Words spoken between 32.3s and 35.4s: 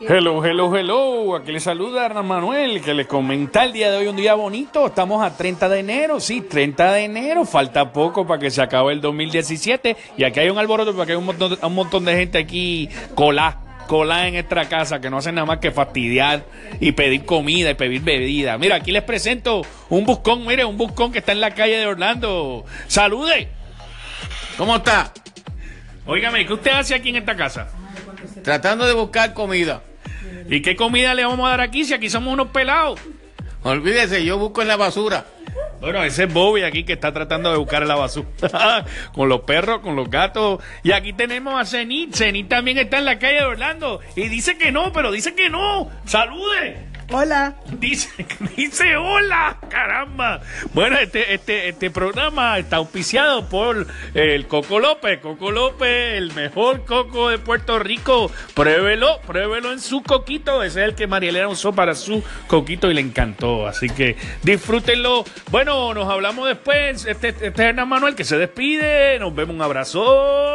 unos pelados? Olvídese, yo busco en la basura.